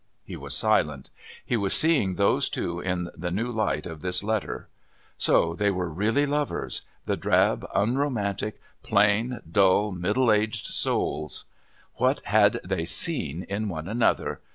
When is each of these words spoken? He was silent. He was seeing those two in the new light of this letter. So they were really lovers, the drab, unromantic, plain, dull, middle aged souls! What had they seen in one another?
He 0.25 0.35
was 0.35 0.57
silent. 0.57 1.11
He 1.45 1.55
was 1.55 1.75
seeing 1.75 2.15
those 2.15 2.49
two 2.49 2.79
in 2.79 3.11
the 3.15 3.29
new 3.29 3.51
light 3.51 3.85
of 3.85 4.01
this 4.01 4.23
letter. 4.23 4.67
So 5.19 5.53
they 5.53 5.69
were 5.69 5.89
really 5.91 6.25
lovers, 6.25 6.81
the 7.05 7.15
drab, 7.15 7.67
unromantic, 7.75 8.59
plain, 8.81 9.41
dull, 9.51 9.91
middle 9.91 10.31
aged 10.31 10.65
souls! 10.65 11.45
What 11.97 12.21
had 12.21 12.59
they 12.63 12.83
seen 12.83 13.43
in 13.43 13.69
one 13.69 13.87
another? 13.87 14.39